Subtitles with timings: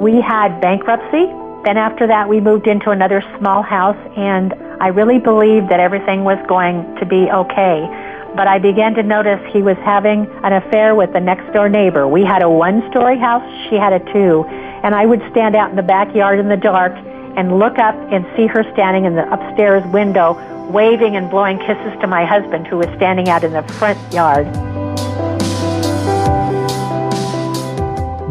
[0.00, 1.26] we had bankruptcy.
[1.64, 6.22] Then after that, we moved into another small house, and I really believed that everything
[6.22, 7.88] was going to be okay.
[8.36, 12.06] But I began to notice he was having an affair with the next door neighbor.
[12.06, 14.44] We had a one-story house; she had a two,
[14.84, 16.92] and I would stand out in the backyard in the dark
[17.36, 20.34] and look up and see her standing in the upstairs window,
[20.70, 24.75] waving and blowing kisses to my husband, who was standing out in the front yard.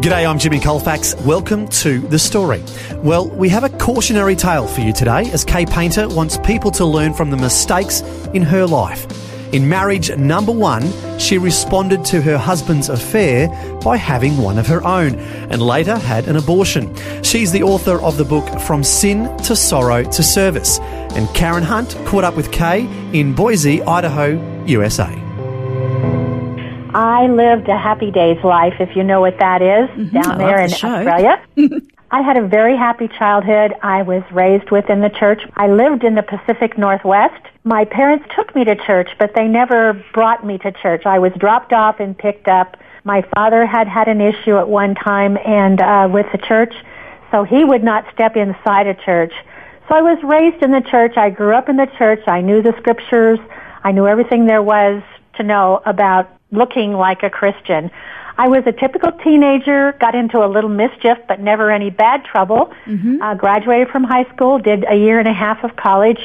[0.06, 1.16] G'day, I'm Jimmy Colfax.
[1.22, 2.62] Welcome to The Story.
[2.98, 6.84] Well, we have a cautionary tale for you today as Kay Painter wants people to
[6.84, 9.04] learn from the mistakes in her life.
[9.52, 13.48] In marriage number one, she responded to her husband's affair
[13.82, 15.16] by having one of her own
[15.50, 16.94] and later had an abortion.
[17.24, 20.78] She's the author of the book From Sin to Sorrow to Service.
[21.16, 25.25] And Karen Hunt caught up with Kay in Boise, Idaho, USA.
[26.96, 30.62] I lived a happy days life, if you know what that is, mm-hmm, down there
[30.62, 31.44] in the Australia.
[32.10, 33.74] I had a very happy childhood.
[33.82, 35.42] I was raised within the church.
[35.56, 37.44] I lived in the Pacific Northwest.
[37.64, 41.04] My parents took me to church, but they never brought me to church.
[41.04, 42.78] I was dropped off and picked up.
[43.04, 46.72] My father had had an issue at one time and uh, with the church,
[47.30, 49.34] so he would not step inside a church.
[49.88, 51.18] So I was raised in the church.
[51.18, 52.20] I grew up in the church.
[52.26, 53.38] I knew the scriptures.
[53.84, 55.02] I knew everything there was
[55.34, 57.90] to know about looking like a Christian.
[58.38, 62.72] I was a typical teenager, got into a little mischief, but never any bad trouble.
[62.86, 63.22] Mm-hmm.
[63.22, 66.20] Uh, graduated from high school, did a year and a half of college,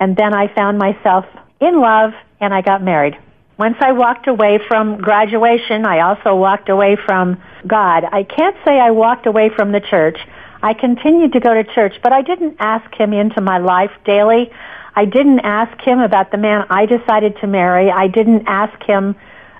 [0.00, 1.24] and then I found myself
[1.60, 3.16] in love and I got married.
[3.58, 8.04] Once I walked away from graduation, I also walked away from God.
[8.10, 10.18] I can't say I walked away from the church.
[10.62, 14.50] I continued to go to church, but I didn't ask him into my life daily.
[14.96, 17.90] I didn't ask him about the man I decided to marry.
[17.90, 19.14] I didn't ask him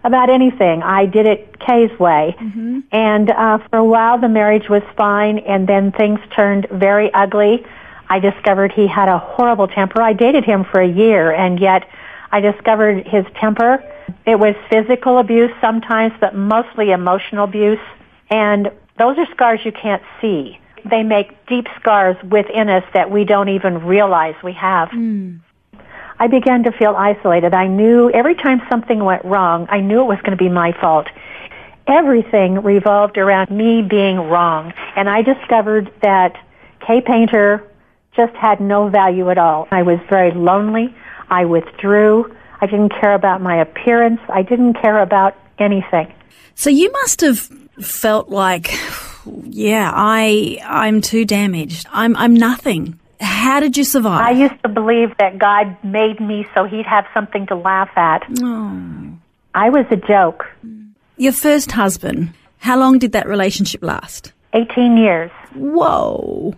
[0.05, 0.83] about anything.
[0.83, 2.35] I did it Kay's way.
[2.39, 2.81] Mm-hmm.
[2.91, 7.65] And uh, for a while, the marriage was fine, and then things turned very ugly.
[8.09, 10.03] I discovered he had a horrible temper.
[10.03, 11.89] I dated him for a year, and yet
[12.31, 13.83] I discovered his temper.
[14.27, 17.79] It was physical abuse sometimes, but mostly emotional abuse.
[18.31, 20.59] And those are scars you can't see.
[20.85, 24.89] They make deep scars within us that we don't even realize we have.
[24.89, 25.41] Mm.
[26.19, 27.55] I began to feel isolated.
[27.55, 30.73] I knew every time something went wrong, I knew it was going to be my
[30.81, 31.09] fault.
[31.87, 34.73] Everything revolved around me being wrong.
[34.97, 36.37] And I discovered that
[36.87, 37.67] Kay Painter
[38.15, 39.69] just had no value at all.
[39.71, 40.95] I was very lonely.
[41.29, 42.35] I withdrew.
[42.61, 44.21] I didn't care about my appearance.
[44.29, 46.13] I didn't care about anything.
[46.55, 47.39] So you must have
[47.81, 48.73] felt like,
[49.45, 51.87] yeah, I I'm too damaged.
[51.91, 52.99] I'm I'm nothing.
[53.23, 54.21] How did you survive?
[54.21, 58.25] I used to believe that God made me so he'd have something to laugh at.
[58.43, 59.13] Oh.
[59.55, 60.45] I was a joke.
[61.17, 64.33] Your first husband, how long did that relationship last?
[64.55, 65.31] 18 years.
[65.55, 66.55] Whoa.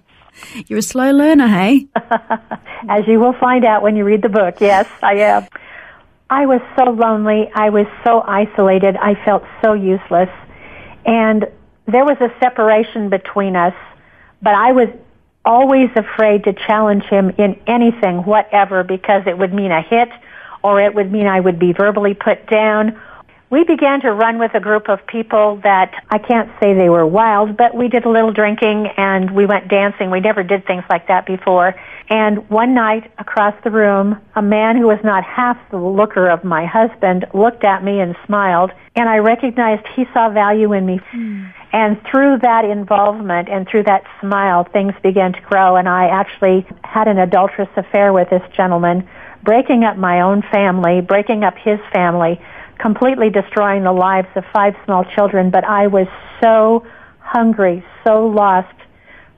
[0.66, 1.86] You're a slow learner, hey?
[2.88, 5.46] As you will find out when you read the book, yes, I am.
[6.30, 7.50] I was so lonely.
[7.54, 8.96] I was so isolated.
[8.96, 10.30] I felt so useless.
[11.04, 11.46] And
[11.86, 13.74] there was a separation between us,
[14.40, 14.88] but I was
[15.44, 20.08] always afraid to challenge him in anything, whatever, because it would mean a hit
[20.62, 23.00] or it would mean I would be verbally put down.
[23.50, 27.06] We began to run with a group of people that I can't say they were
[27.06, 30.10] wild, but we did a little drinking and we went dancing.
[30.10, 31.74] We never did things like that before.
[32.08, 36.42] And one night across the room, a man who was not half the looker of
[36.42, 41.00] my husband looked at me and smiled, and I recognized he saw value in me.
[41.12, 41.54] Mm.
[41.72, 46.66] And through that involvement and through that smile, things began to grow, and I actually
[46.84, 49.08] had an adulterous affair with this gentleman,
[49.42, 52.40] breaking up my own family, breaking up his family,
[52.78, 56.06] completely destroying the lives of five small children, but I was
[56.42, 56.86] so
[57.20, 58.74] hungry, so lost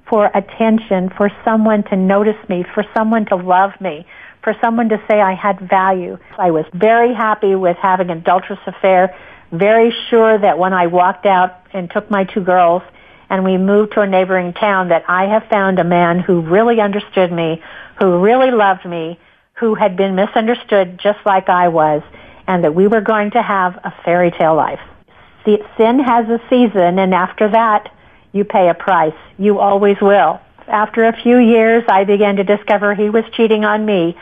[0.09, 4.07] for attention, for someone to notice me, for someone to love me,
[4.43, 6.19] for someone to say I had value.
[6.39, 9.17] I was very happy with having an adulterous affair,
[9.51, 12.83] very sure that when I walked out and took my two girls
[13.29, 16.81] and we moved to a neighboring town that I have found a man who really
[16.81, 17.61] understood me,
[17.99, 19.19] who really loved me,
[19.55, 22.03] who had been misunderstood just like I was,
[22.47, 24.81] and that we were going to have a fairy tale life.
[25.45, 27.93] Sin has a season, and after that,
[28.33, 29.15] you pay a price.
[29.39, 30.41] You always will.
[30.67, 34.17] After a few years, I began to discover he was cheating on me.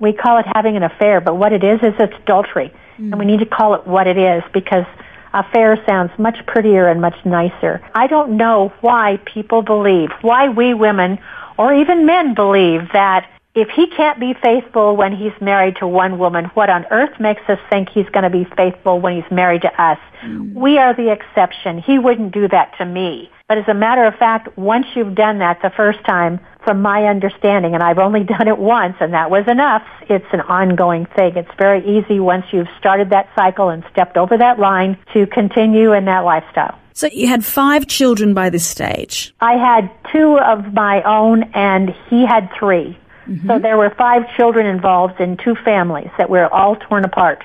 [0.00, 2.72] We call it having an affair, but what it is is it's adultery.
[2.98, 3.12] Mm.
[3.12, 4.84] And we need to call it what it is because
[5.32, 7.80] affair sounds much prettier and much nicer.
[7.94, 11.18] I don't know why people believe, why we women
[11.58, 16.18] or even men believe that if he can't be faithful when he's married to one
[16.18, 19.62] woman, what on earth makes us think he's going to be faithful when he's married
[19.62, 19.98] to us?
[20.22, 20.52] Mm.
[20.52, 21.78] We are the exception.
[21.78, 23.30] He wouldn't do that to me.
[23.48, 27.04] But as a matter of fact, once you've done that the first time, from my
[27.04, 31.36] understanding, and I've only done it once and that was enough, it's an ongoing thing.
[31.36, 35.94] It's very easy once you've started that cycle and stepped over that line to continue
[35.94, 36.78] in that lifestyle.
[36.92, 39.34] So you had five children by this stage.
[39.40, 43.48] I had two of my own and he had 3 mm-hmm.
[43.48, 47.44] So there were five children involved in two families that were all torn apart.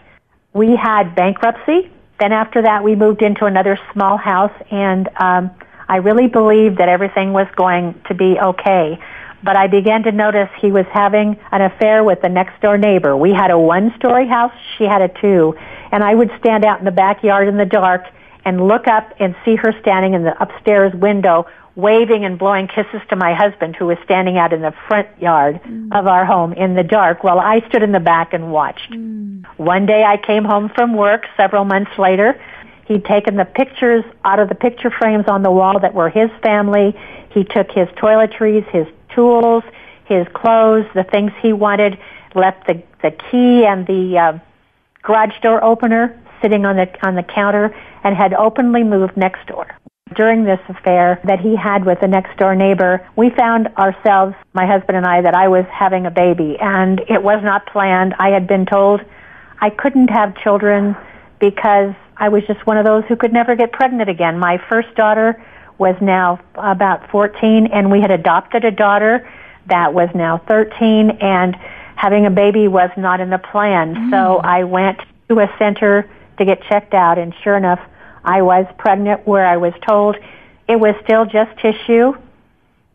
[0.54, 1.92] We had bankruptcy.
[2.20, 5.52] Then after that we moved into another small house and um,
[5.90, 9.00] I really believed that everything was going to be okay.
[9.44, 13.18] But I began to notice he was having an affair with the next door neighbor.
[13.18, 15.56] We had a one story house, she had a two.
[15.92, 18.06] And I would stand out in the backyard in the dark
[18.46, 23.02] and look up and see her standing in the upstairs window waving and blowing kisses
[23.10, 25.88] to my husband who was standing out in the front yard mm.
[25.98, 28.92] of our home in the dark while I stood in the back and watched.
[28.92, 29.46] Mm.
[29.58, 32.40] One day I came home from work several months later
[32.92, 36.30] He'd taken the pictures out of the picture frames on the wall that were his
[36.44, 36.94] family.
[37.30, 38.86] He took his toiletries, his
[39.16, 39.64] tools,
[40.06, 41.98] his clothes, the things he wanted,
[42.36, 44.40] left the, the key and the uh,
[45.04, 49.68] garage door opener sitting on the, on the counter, and had openly moved next door.
[50.16, 54.66] During this affair that he had with the next door neighbor, we found ourselves, my
[54.66, 58.14] husband and I, that I was having a baby, and it was not planned.
[58.20, 59.02] I had been told
[59.60, 60.98] I couldn't have children
[61.40, 64.38] because I was just one of those who could never get pregnant again.
[64.38, 65.42] My first daughter
[65.78, 69.28] was now about 14 and we had adopted a daughter
[69.68, 71.56] that was now 13 and
[71.96, 73.96] having a baby was not in the plan.
[73.96, 74.12] Mm.
[74.12, 75.00] So I went
[75.30, 77.80] to a center to get checked out and sure enough
[78.24, 80.16] I was pregnant where I was told
[80.68, 82.14] it was still just tissue.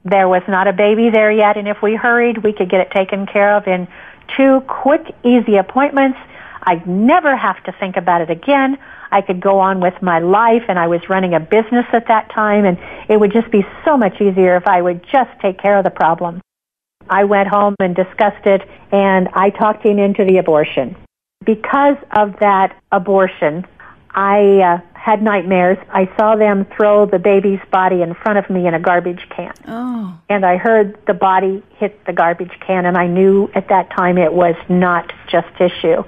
[0.04, 2.90] There was not a baby there yet and if we hurried we could get it
[2.90, 3.88] taken care of in
[4.36, 6.18] two quick easy appointments.
[6.62, 8.78] I'd never have to think about it again.
[9.10, 12.30] I could go on with my life and I was running a business at that
[12.30, 15.78] time and it would just be so much easier if I would just take care
[15.78, 16.40] of the problem.
[17.08, 20.96] I went home and discussed it and I talked him into the abortion.
[21.44, 23.64] Because of that abortion,
[24.16, 25.76] I uh, had nightmares.
[25.90, 29.52] I saw them throw the baby's body in front of me in a garbage can.
[29.68, 30.18] Oh.
[30.30, 34.16] And I heard the body hit the garbage can and I knew at that time
[34.16, 36.02] it was not just tissue.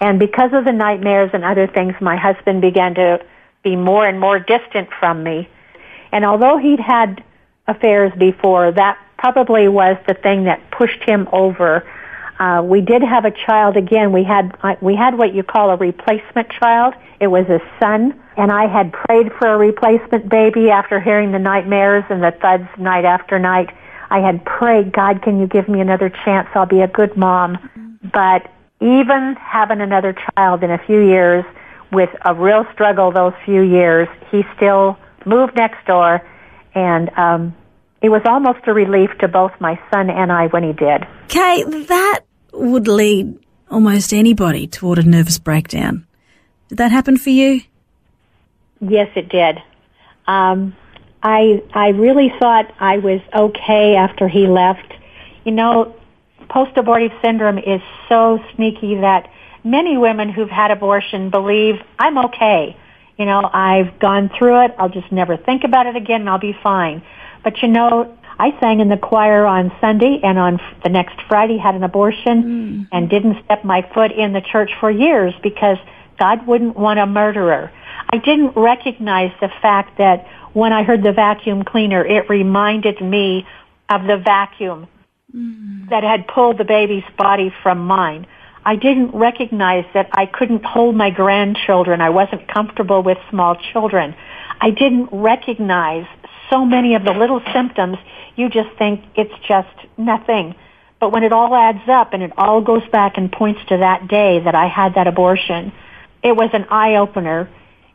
[0.00, 3.24] And because of the nightmares and other things, my husband began to
[3.62, 5.48] be more and more distant from me.
[6.12, 7.24] And although he'd had
[7.66, 11.84] affairs before, that probably was the thing that pushed him over.
[12.42, 14.10] Uh, we did have a child again.
[14.10, 14.50] We had
[14.80, 16.92] we had what you call a replacement child.
[17.20, 21.38] It was a son, and I had prayed for a replacement baby after hearing the
[21.38, 23.70] nightmares and the thuds night after night.
[24.10, 26.48] I had prayed, God, can you give me another chance?
[26.56, 27.58] I'll be a good mom.
[28.12, 28.50] But
[28.80, 31.44] even having another child in a few years
[31.92, 36.20] with a real struggle those few years, he still moved next door
[36.74, 37.54] and um
[38.02, 41.06] it was almost a relief to both my son and I when he did.
[41.28, 42.22] Kay, that
[42.52, 43.38] would lead
[43.70, 46.06] almost anybody toward a nervous breakdown.
[46.68, 47.62] Did that happen for you?
[48.80, 49.58] Yes, it did.
[50.26, 50.76] Um,
[51.22, 54.92] I I really thought I was okay after he left.
[55.44, 55.94] You know,
[56.48, 59.30] post-abortive syndrome is so sneaky that
[59.64, 62.76] many women who've had abortion believe I'm okay.
[63.16, 64.74] You know, I've gone through it.
[64.78, 67.02] I'll just never think about it again and I'll be fine.
[67.44, 71.58] But you know, I sang in the choir on Sunday and on the next Friday
[71.58, 72.88] had an abortion mm.
[72.92, 75.78] and didn't step my foot in the church for years because
[76.18, 77.70] God wouldn't want a murderer.
[78.10, 83.46] I didn't recognize the fact that when I heard the vacuum cleaner, it reminded me
[83.88, 84.86] of the vacuum
[85.34, 85.88] mm.
[85.88, 88.26] that had pulled the baby's body from mine.
[88.64, 92.00] I didn't recognize that I couldn't hold my grandchildren.
[92.00, 94.14] I wasn't comfortable with small children.
[94.60, 96.06] I didn't recognize
[96.52, 97.96] so many of the little symptoms.
[98.36, 100.54] You just think it's just nothing.
[101.00, 104.06] But when it all adds up and it all goes back and points to that
[104.06, 105.72] day that I had that abortion,
[106.22, 107.48] it was an eye opener.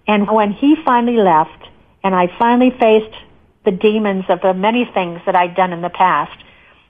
[0.08, 1.70] And when he finally left
[2.04, 3.16] and I finally faced
[3.64, 6.38] the demons of the many things that I'd done in the past,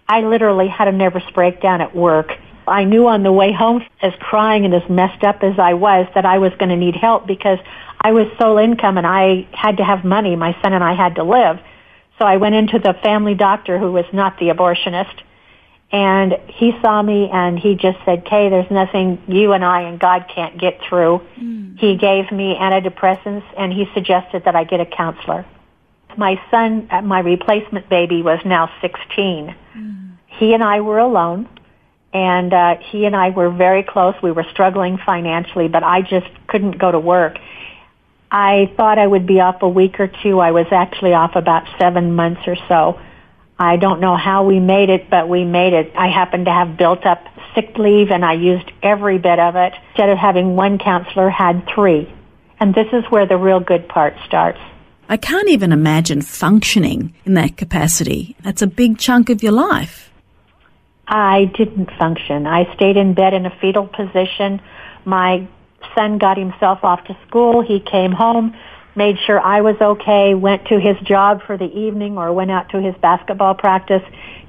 [0.08, 2.32] I literally had a nervous breakdown at work.
[2.70, 6.08] I knew on the way home, as crying and as messed up as I was,
[6.16, 7.60] that I was going to need help because
[8.02, 10.36] I was sole income and I had to have money.
[10.36, 11.60] My son and I had to live.
[12.20, 15.22] So I went into the family doctor who was not the abortionist
[15.92, 20.00] and he saw me and he just said, Kay, there's nothing you and I and
[20.00, 21.22] God can't get through.
[21.40, 21.80] Mm.
[21.80, 25.46] He gave me antidepressants and he suggested that I get a counselor.
[26.18, 29.56] My son, uh, my replacement baby was now 16.
[29.78, 30.18] Mm.
[30.26, 31.48] He and I were alone
[32.14, 34.16] and uh, he and I were very close.
[34.22, 37.38] We were struggling financially, but I just couldn't go to work.
[38.32, 40.40] I thought I would be off a week or two.
[40.40, 43.00] I was actually off about seven months or so.
[43.60, 45.92] I don't know how we made it, but we made it.
[45.96, 47.24] I happened to have built up
[47.56, 49.74] sick leave and I used every bit of it.
[49.90, 52.14] Instead of having one counselor, had three.
[52.60, 54.60] And this is where the real good part starts.
[55.10, 58.36] I can't even imagine functioning in that capacity.
[58.44, 60.07] That's a big chunk of your life.
[61.08, 62.46] I didn't function.
[62.46, 64.62] I stayed in bed in a fetal position.
[65.06, 65.48] My
[65.96, 67.62] son got himself off to school.
[67.62, 68.56] He came home
[68.98, 72.70] made sure I was okay, went to his job for the evening or went out
[72.70, 74.02] to his basketball practice,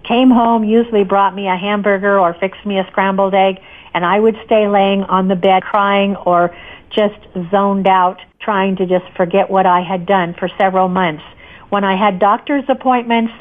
[0.04, 3.60] came home, usually brought me a hamburger or fixed me a scrambled egg,
[3.92, 6.56] and I would stay laying on the bed crying or
[6.88, 7.18] just
[7.50, 11.22] zoned out trying to just forget what I had done for several months.
[11.68, 13.32] When I had doctor's appointments,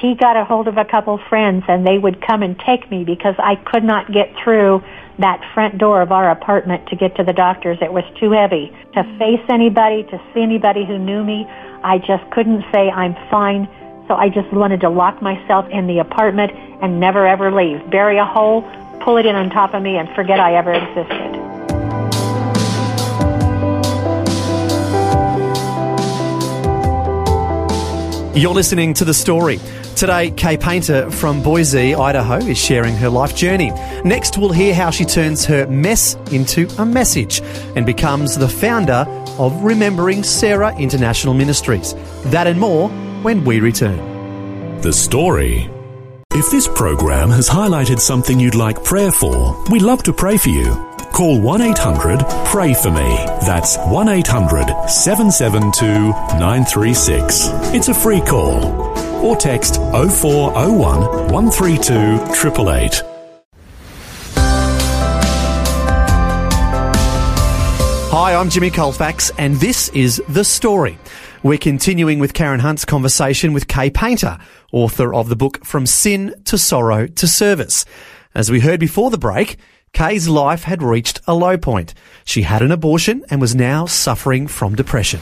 [0.00, 3.04] he got a hold of a couple friends and they would come and take me
[3.04, 4.82] because I could not get through
[5.18, 7.76] that front door of our apartment to get to the doctors.
[7.82, 11.44] It was too heavy to face anybody, to see anybody who knew me.
[11.84, 13.68] I just couldn't say I'm fine.
[14.08, 16.52] So I just wanted to lock myself in the apartment
[16.82, 17.90] and never ever leave.
[17.90, 18.62] Bury a hole,
[19.02, 21.36] pull it in on top of me, and forget I ever existed.
[28.34, 29.60] You're listening to the story.
[30.00, 33.70] Today, Kay Painter from Boise, Idaho, is sharing her life journey.
[34.02, 37.42] Next, we'll hear how she turns her mess into a message
[37.76, 39.04] and becomes the founder
[39.38, 41.92] of Remembering Sarah International Ministries.
[42.30, 42.88] That and more
[43.20, 44.80] when we return.
[44.80, 45.68] The story.
[46.32, 50.48] If this program has highlighted something you'd like prayer for, we'd love to pray for
[50.48, 50.72] you.
[51.12, 53.16] Call 1 800 Pray For Me.
[53.44, 57.48] That's 1 800 772 936.
[57.74, 61.00] It's a free call or text 0401
[61.32, 63.02] 132 888.
[68.12, 70.98] Hi, I'm Jimmy Colfax, and this is The Story.
[71.44, 74.36] We're continuing with Karen Hunt's conversation with Kay Painter,
[74.72, 77.84] author of the book From Sin to Sorrow to Service.
[78.34, 79.58] As we heard before the break,
[79.92, 81.94] Kay's life had reached a low point.
[82.24, 85.20] She had an abortion and was now suffering from depression.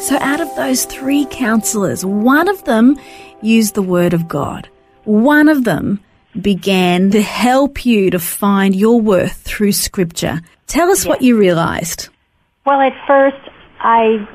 [0.00, 2.98] So, out of those three counselors, one of them
[3.42, 4.66] used the Word of God.
[5.04, 6.00] One of them
[6.40, 10.40] began to help you to find your worth through Scripture.
[10.66, 11.06] Tell us yes.
[11.06, 12.08] what you realized.
[12.64, 13.36] Well, at first,
[13.78, 14.26] I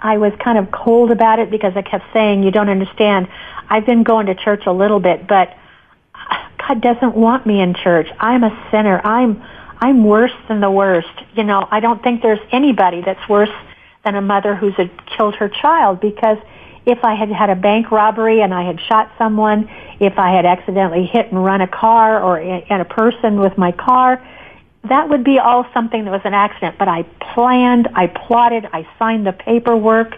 [0.00, 3.28] I was kind of cold about it because I kept saying, "You don't understand.
[3.70, 5.56] I've been going to church a little bit, but
[6.66, 8.08] God doesn't want me in church.
[8.18, 9.00] I'm a sinner.
[9.04, 9.40] I'm
[9.78, 11.22] I'm worse than the worst.
[11.34, 13.50] You know, I don't think there's anybody that's worse
[14.06, 16.38] than a mother who's had killed her child because
[16.86, 20.46] if I had had a bank robbery and I had shot someone, if I had
[20.46, 24.24] accidentally hit and run a car or in a person with my car,
[24.84, 26.76] that would be all something that was an accident.
[26.78, 27.02] But I
[27.34, 30.14] planned, I plotted, I signed the paperwork.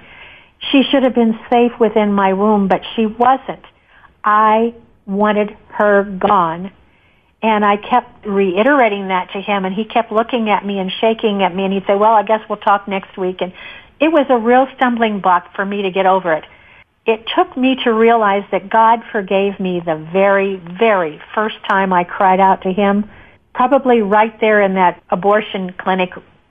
[0.70, 3.64] She should have been safe within my room, but she wasn't.
[4.22, 4.74] I
[5.06, 6.70] wanted her gone.
[7.40, 11.42] And I kept reiterating that to him and he kept looking at me and shaking
[11.42, 13.40] at me and he'd say, well, I guess we'll talk next week.
[13.40, 13.52] And
[14.00, 16.44] it was a real stumbling block for me to get over it.
[17.06, 22.04] It took me to realize that God forgave me the very, very first time I
[22.04, 23.08] cried out to him,
[23.54, 26.10] probably right there in that abortion clinic,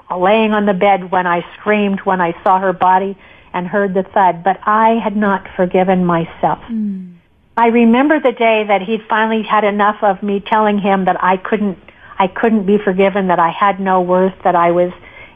[0.09, 3.17] laying on the bed when I screamed when I saw her body
[3.53, 6.59] and heard the thud, but I had not forgiven myself.
[6.69, 7.16] Mm.
[7.57, 11.37] I remember the day that he'd finally had enough of me telling him that I
[11.37, 11.79] couldn't,
[12.19, 14.91] I couldn't be forgiven, that I had no worth, that I was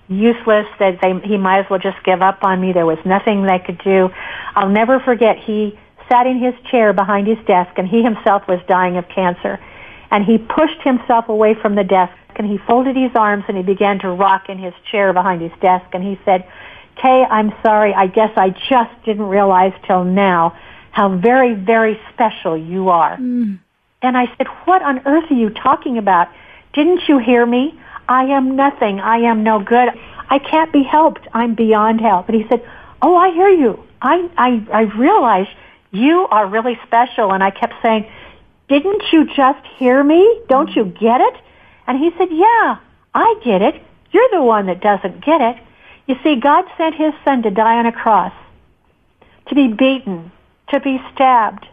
[0.08, 2.74] useless, that they, he might as well just give up on me.
[2.74, 4.12] There was nothing they could do.
[4.54, 5.80] I'll never forget he
[6.12, 9.60] sat in his chair behind his desk and he himself was dying of cancer.
[10.12, 13.64] And he pushed himself away from the desk and he folded his arms and he
[13.64, 16.48] began to rock in his chair behind his desk and he said,
[17.02, 17.96] Kay, I'm sorry.
[17.96, 20.56] I guess I just didn't realize till now
[20.92, 23.18] how very, very special you are.
[23.18, 23.60] Mm.
[24.02, 26.28] And I said, what on earth are you talking about?
[26.74, 27.80] Didn't you hear me?
[28.08, 29.00] I am nothing.
[29.00, 29.90] I am no good.
[30.30, 31.28] I can't be helped.
[31.34, 32.28] I'm beyond help.
[32.30, 32.68] And he said,
[33.02, 33.84] oh, I hear you.
[34.02, 35.48] I, I, I realize
[35.92, 37.32] you are really special.
[37.32, 38.10] And I kept saying,
[38.68, 40.42] didn't you just hear me?
[40.48, 41.36] Don't you get it?
[41.88, 42.80] And he said, yeah,
[43.14, 43.82] I get it.
[44.12, 45.58] You're the one that doesn't get it.
[46.08, 48.34] You see, God sent his son to die on a cross,
[49.48, 50.32] to be beaten,
[50.72, 51.68] to be stabbed,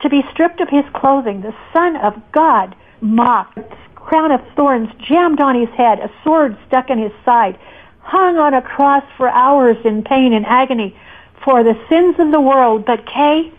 [0.00, 3.58] to be stripped of his clothing, the son of God mocked,
[3.94, 7.58] crown of thorns jammed on his head, a sword stuck in his side,
[8.00, 10.96] hung on a cross for hours in pain and agony
[11.44, 12.84] for the sins of the world.
[12.84, 13.52] But Kay,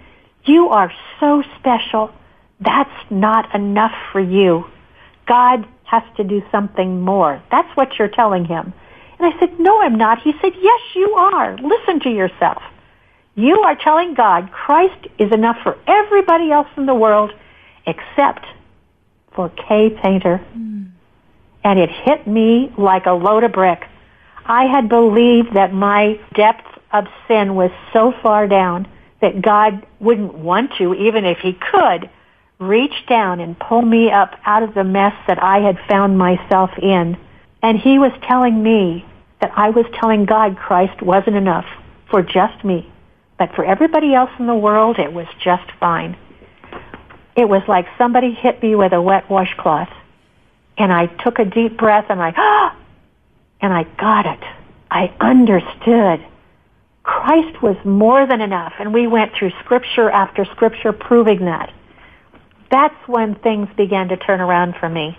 [0.45, 2.11] you are so special.
[2.59, 4.65] That's not enough for you.
[5.27, 7.41] God has to do something more.
[7.51, 8.73] That's what you're telling him.
[9.19, 10.21] And I said, no, I'm not.
[10.21, 11.57] He said, yes, you are.
[11.57, 12.61] Listen to yourself.
[13.35, 17.31] You are telling God Christ is enough for everybody else in the world
[17.85, 18.45] except
[19.33, 20.45] for Kay Painter.
[20.55, 20.91] Mm.
[21.63, 23.85] And it hit me like a load of brick.
[24.45, 28.87] I had believed that my depth of sin was so far down
[29.21, 32.09] that God wouldn't want to, even if he could,
[32.59, 36.71] reach down and pull me up out of the mess that I had found myself
[36.81, 37.17] in.
[37.63, 39.05] And he was telling me
[39.39, 41.65] that I was telling God Christ wasn't enough
[42.09, 42.90] for just me.
[43.41, 46.15] But for everybody else in the world, it was just fine.
[47.35, 49.89] It was like somebody hit me with a wet washcloth.
[50.77, 52.77] And I took a deep breath and I, ah!
[53.61, 54.43] and I got it.
[54.91, 56.23] I understood.
[57.01, 58.73] Christ was more than enough.
[58.77, 61.73] And we went through scripture after scripture proving that.
[62.69, 65.17] That's when things began to turn around for me.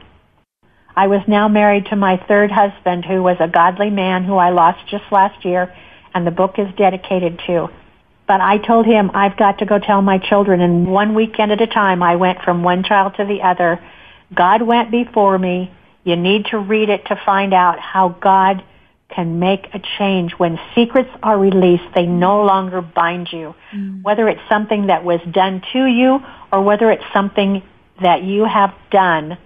[0.95, 4.51] I was now married to my third husband who was a godly man who I
[4.51, 5.75] lost just last year
[6.15, 7.69] and the book is dedicated to.
[8.27, 11.61] But I told him I've got to go tell my children and one weekend at
[11.61, 13.81] a time I went from one child to the other.
[14.35, 15.73] God went before me.
[16.05, 18.65] You need to read it to find out how God
[19.09, 20.33] can make a change.
[20.33, 23.55] When secrets are released, they no longer bind you.
[23.75, 24.03] Mm.
[24.03, 27.63] Whether it's something that was done to you or whether it's something
[28.01, 29.37] that you have done,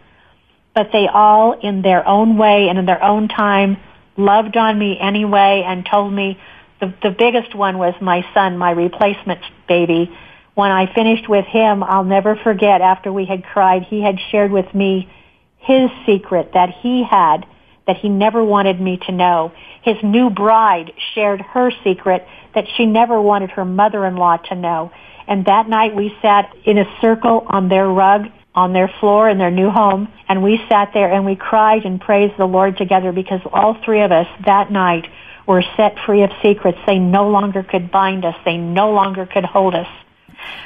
[0.75, 3.77] but they all in their own way and in their own time
[4.17, 6.39] loved on me anyway and told me
[6.81, 10.17] the, the biggest one was my son, my replacement baby.
[10.55, 14.51] When I finished with him, I'll never forget after we had cried, he had shared
[14.51, 15.11] with me
[15.59, 17.47] his secret that he had
[17.87, 19.53] that he never wanted me to know.
[19.83, 24.91] His new bride shared her secret that she never wanted her mother-in-law to know.
[25.29, 29.37] And that night we sat in a circle on their rug on their floor in
[29.37, 33.13] their new home and we sat there and we cried and praised the Lord together
[33.13, 35.07] because all three of us that night
[35.47, 36.79] were set free of secrets.
[36.87, 38.35] They no longer could bind us.
[38.45, 39.89] They no longer could hold us.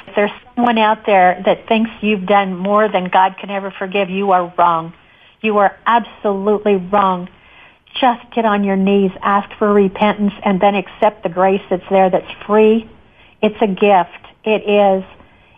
[0.07, 4.09] If there's someone out there that thinks you've done more than God can ever forgive,
[4.09, 4.93] you are wrong.
[5.41, 7.29] You are absolutely wrong.
[7.99, 12.09] Just get on your knees, ask for repentance, and then accept the grace that's there
[12.09, 12.89] that's free.
[13.41, 14.27] It's a gift.
[14.43, 15.03] It is.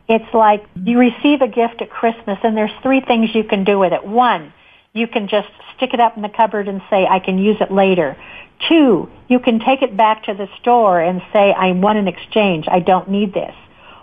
[0.07, 3.79] It's like you receive a gift at Christmas and there's three things you can do
[3.79, 4.05] with it.
[4.05, 4.53] One,
[4.93, 7.71] you can just stick it up in the cupboard and say, I can use it
[7.71, 8.17] later.
[8.67, 12.65] Two, you can take it back to the store and say, I want an exchange.
[12.69, 13.55] I don't need this.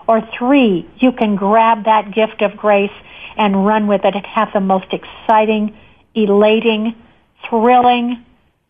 [0.09, 2.91] Or three, you can grab that gift of grace
[3.37, 5.77] and run with it and have the most exciting,
[6.15, 6.97] elating,
[7.49, 8.25] thrilling,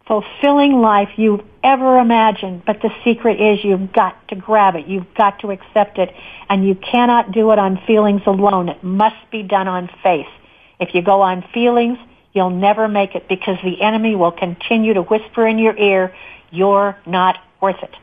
[0.06, 2.62] fulfilling life you've ever imagined.
[2.66, 4.86] But the secret is you've got to grab it.
[4.86, 6.14] You've got to accept it.
[6.48, 8.68] And you cannot do it on feelings alone.
[8.68, 10.26] It must be done on faith.
[10.78, 11.98] If you go on feelings,
[12.32, 16.14] you'll never make it because the enemy will continue to whisper in your ear,
[16.50, 17.94] you're not worth it.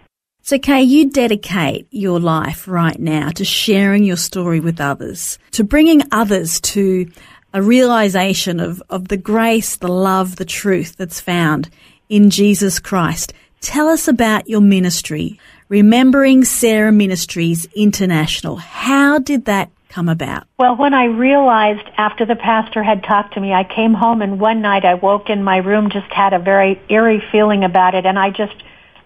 [0.41, 5.65] So, Kay, you dedicate your life right now to sharing your story with others, to
[5.65, 7.11] bringing others to
[7.53, 11.69] a realization of, of the grace, the love, the truth that's found
[12.07, 13.33] in Jesus Christ.
[13.59, 18.55] Tell us about your ministry, Remembering Sarah Ministries International.
[18.55, 20.43] How did that come about?
[20.59, 24.39] Well, when I realized after the pastor had talked to me, I came home and
[24.39, 28.05] one night I woke in my room, just had a very eerie feeling about it,
[28.05, 28.55] and I just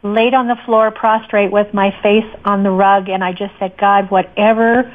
[0.04, 3.78] laid on the floor prostrate with my face on the rug and I just said,
[3.78, 4.94] God, whatever,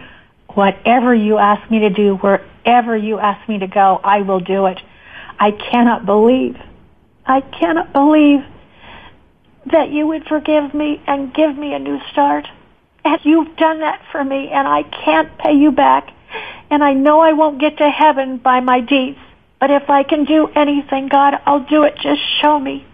[0.48, 4.66] whatever you ask me to do, wherever you ask me to go, I will do
[4.66, 4.78] it.
[5.38, 6.58] I cannot believe,
[7.24, 8.44] I cannot believe
[9.72, 12.46] that you would forgive me and give me a new start.
[13.06, 16.12] And you've done that for me and I can't pay you back.
[16.70, 19.18] And I know I won't get to heaven by my deeds.
[19.60, 21.96] But if I can do anything, God, I'll do it.
[21.96, 22.86] Just show me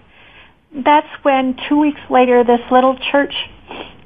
[0.75, 3.35] that's when two weeks later this little church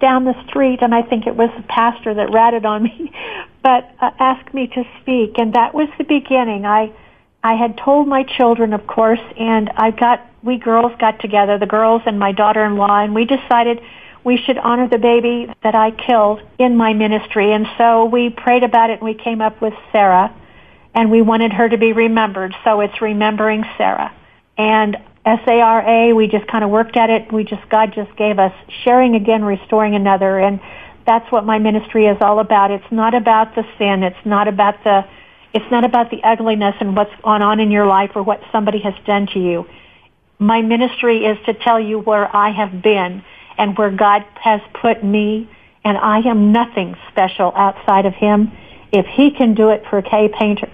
[0.01, 3.13] down the street, and I think it was the pastor that ratted on me,
[3.63, 6.65] but uh, asked me to speak, and that was the beginning.
[6.65, 6.93] I
[7.43, 11.67] I had told my children, of course, and I got we girls got together, the
[11.67, 13.81] girls and my daughter-in-law, and we decided
[14.27, 17.53] we should honor the baby that I killed in my ministry.
[17.53, 20.35] And so we prayed about it and we came up with Sarah
[20.97, 22.53] and we wanted her to be remembered.
[22.65, 24.13] So it's remembering Sarah.
[24.59, 27.33] And S-A-R-A, we just kind of worked at it.
[27.33, 30.41] We just, God just gave us sharing again, restoring another.
[30.41, 30.59] And
[31.07, 32.73] that's what my ministry is all about.
[32.73, 34.03] It's not about the sin.
[34.03, 35.07] It's not about the,
[35.55, 38.81] it's not about the ugliness and what's gone on in your life or what somebody
[38.81, 39.69] has done to you.
[40.41, 43.23] My ministry is to tell you where I have been
[43.59, 45.49] and where God has put me
[45.85, 48.53] and I am nothing special outside of Him.
[48.93, 50.71] If He can do it for Kay Painter,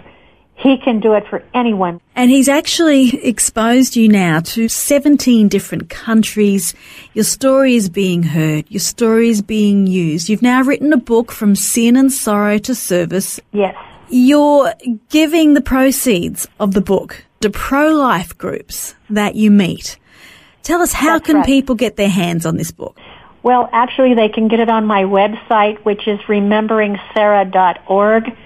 [0.63, 2.01] he can do it for anyone.
[2.15, 6.75] And he's actually exposed you now to 17 different countries.
[7.15, 8.71] Your story is being heard.
[8.71, 10.29] Your story is being used.
[10.29, 13.41] You've now written a book from sin and sorrow to service.
[13.53, 13.75] Yes.
[14.09, 14.73] You're
[15.09, 19.99] giving the proceeds of the book to pro-life groups that you meet.
[20.63, 21.47] Tell us how That's can right.
[21.47, 22.97] people get their hands on this book?
[23.43, 28.37] Well, actually, they can get it on my website, which is rememberingsarah.org.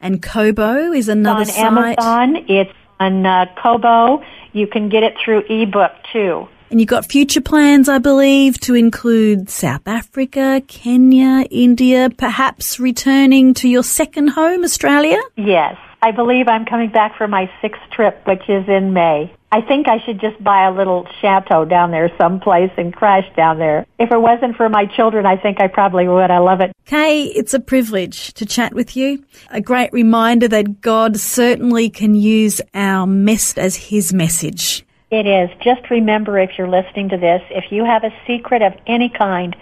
[0.00, 1.98] And Kobo is another on site.
[1.98, 2.36] Amazon.
[2.48, 4.22] It's on uh, Kobo.
[4.52, 6.46] You can get it through ebook too.
[6.70, 13.54] And you've got future plans, I believe, to include South Africa, Kenya, India, perhaps returning
[13.54, 15.20] to your second home, Australia?
[15.36, 15.76] Yes.
[16.02, 19.32] I believe I'm coming back for my sixth trip, which is in May.
[19.54, 23.60] I think I should just buy a little chateau down there someplace and crash down
[23.60, 23.86] there.
[24.00, 26.28] If it wasn't for my children, I think I probably would.
[26.28, 26.72] I love it.
[26.86, 29.24] Kay, it's a privilege to chat with you.
[29.50, 34.84] A great reminder that God certainly can use our mess as His message.
[35.12, 35.48] It is.
[35.62, 39.54] Just remember if you're listening to this, if you have a secret of any kind,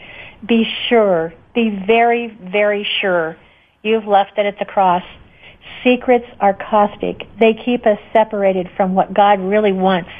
[0.46, 3.36] be sure, be very, very sure
[3.82, 5.02] you've left it at the cross.
[5.84, 7.26] Secrets are caustic.
[7.38, 10.10] They keep us separated from what God really wants.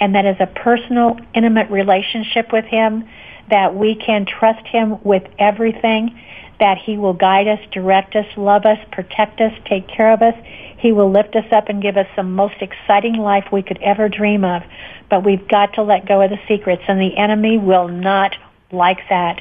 [0.00, 3.08] And that is a personal, intimate relationship with Him,
[3.50, 6.18] that we can trust Him with everything,
[6.60, 10.34] that He will guide us, direct us, love us, protect us, take care of us.
[10.78, 14.08] He will lift us up and give us the most exciting life we could ever
[14.08, 14.62] dream of.
[15.10, 18.36] But we've got to let go of the secrets, and the enemy will not
[18.72, 19.40] like that.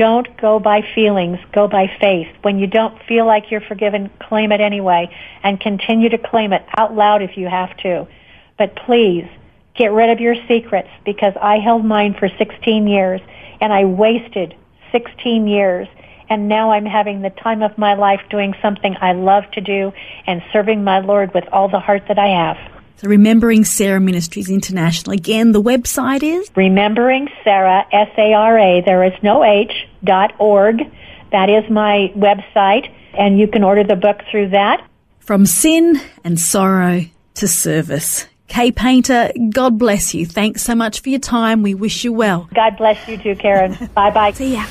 [0.00, 2.28] Don't go by feelings, go by faith.
[2.40, 6.64] When you don't feel like you're forgiven, claim it anyway and continue to claim it
[6.78, 8.08] out loud if you have to.
[8.56, 9.26] But please,
[9.74, 13.20] get rid of your secrets because I held mine for 16 years
[13.60, 14.54] and I wasted
[14.90, 15.86] 16 years
[16.30, 19.92] and now I'm having the time of my life doing something I love to do
[20.26, 22.79] and serving my Lord with all the heart that I have.
[23.00, 25.14] So Remembering Sarah Ministries International.
[25.14, 29.72] Again, the website is Remembering Sarah, S-A-R-A, there is no H,
[30.04, 30.82] dot org.
[31.32, 34.86] That is my website, and you can order the book through that.
[35.20, 38.26] From Sin and Sorrow to Service.
[38.48, 40.26] Kay Painter, God bless you.
[40.26, 41.62] Thanks so much for your time.
[41.62, 42.50] We wish you well.
[42.54, 43.78] God bless you too, Karen.
[43.94, 44.32] Bye-bye.
[44.32, 44.66] See ya.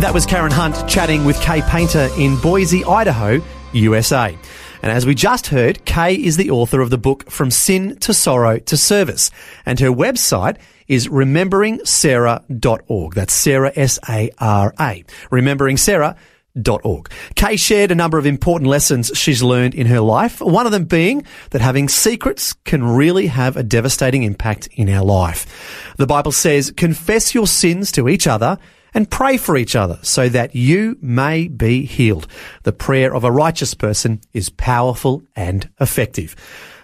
[0.00, 3.40] That was Karen Hunt chatting with Kay Painter in Boise, Idaho,
[3.72, 4.36] USA.
[4.82, 8.14] And as we just heard, Kay is the author of the book From Sin to
[8.14, 9.30] Sorrow to Service.
[9.64, 10.58] And her website
[10.88, 13.14] is rememberingsarah.org.
[13.14, 15.04] That's Sarah, S-A-R-A.
[15.30, 17.10] Rememberingsarah.org.
[17.34, 20.40] Kay shared a number of important lessons she's learned in her life.
[20.40, 25.04] One of them being that having secrets can really have a devastating impact in our
[25.04, 25.94] life.
[25.96, 28.58] The Bible says, confess your sins to each other
[28.96, 32.26] and pray for each other so that you may be healed.
[32.62, 36.34] The prayer of a righteous person is powerful and effective.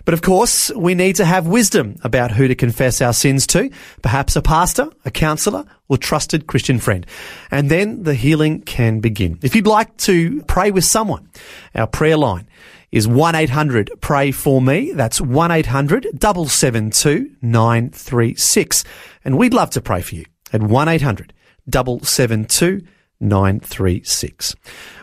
[0.05, 3.71] But of course, we need to have wisdom about who to confess our sins to,
[4.03, 7.07] perhaps a pastor, a counselor, or trusted Christian friend.
[7.51, 9.39] And then the healing can begin.
[9.41, 11.31] If you'd like to pray with someone,
[11.75, 12.47] our prayer line
[12.91, 14.93] is 1-800 pray for me.
[14.93, 18.85] That's 1-800 772 936.
[19.25, 21.31] And we'd love to pray for you at 1-800
[21.71, 22.87] 772
[23.21, 24.57] 936.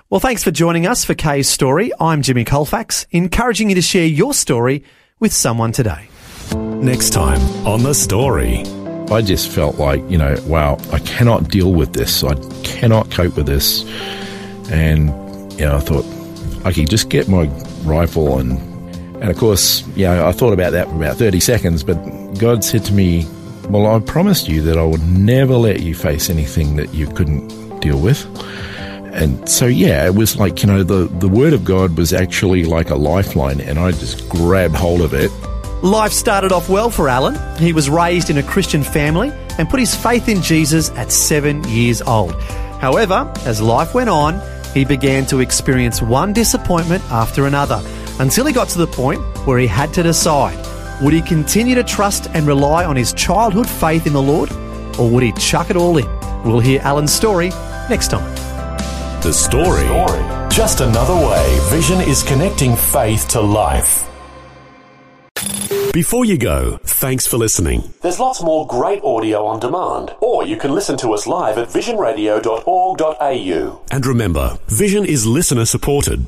[0.09, 1.91] Well, thanks for joining us for Kay's story.
[1.99, 4.83] I'm Jimmy Colfax, encouraging you to share your story
[5.19, 6.09] with someone today.
[6.55, 8.63] Next time on The Story.
[9.11, 12.23] I just felt like, you know, wow, I cannot deal with this.
[12.23, 13.83] I cannot cope with this.
[14.71, 15.09] And,
[15.53, 16.05] you know, I thought,
[16.65, 17.45] I could just get my
[17.83, 18.57] rifle and,
[19.21, 21.95] and of course, you know, I thought about that for about 30 seconds, but
[22.39, 23.27] God said to me,
[23.69, 27.79] well, I promised you that I would never let you face anything that you couldn't
[27.79, 28.25] deal with.
[29.13, 32.65] And so, yeah, it was like, you know, the, the word of God was actually
[32.65, 35.31] like a lifeline, and I just grabbed hold of it
[35.81, 37.37] Life started off well for Alan.
[37.57, 41.63] He was raised in a Christian family and put his faith in Jesus at seven
[41.69, 42.33] years old.
[42.81, 44.41] However, as life went on,
[44.73, 47.81] he began to experience one disappointment after another
[48.19, 50.57] until he got to the point where he had to decide
[51.01, 54.51] would he continue to trust and rely on his childhood faith in the Lord
[54.99, 56.05] or would he chuck it all in?
[56.43, 57.49] We'll hear Alan's story
[57.89, 58.35] next time.
[59.21, 59.87] The story.
[60.49, 64.05] Just another way Vision is connecting faith to life.
[65.93, 67.93] Before you go, thanks for listening.
[68.01, 71.69] There's lots more great audio on demand, or you can listen to us live at
[71.69, 73.81] visionradio.org.au.
[73.91, 76.27] And remember, Vision is listener supported.